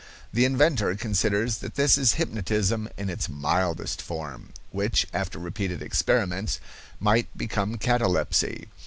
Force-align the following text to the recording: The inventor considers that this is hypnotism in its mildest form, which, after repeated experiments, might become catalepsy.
The 0.33 0.45
inventor 0.45 0.95
considers 0.95 1.59
that 1.59 1.75
this 1.75 1.95
is 1.95 2.13
hypnotism 2.13 2.89
in 2.97 3.07
its 3.07 3.29
mildest 3.29 4.01
form, 4.01 4.49
which, 4.71 5.05
after 5.13 5.37
repeated 5.37 5.83
experiments, 5.83 6.59
might 6.99 7.37
become 7.37 7.77
catalepsy. 7.77 8.65